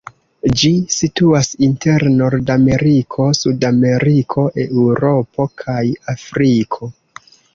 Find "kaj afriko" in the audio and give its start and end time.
5.63-6.91